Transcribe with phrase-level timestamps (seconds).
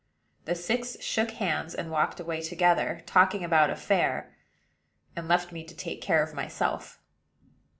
[0.45, 4.35] The six shook hands, and walked away together, talking about a fair;
[5.15, 6.99] and left me to take care of myself.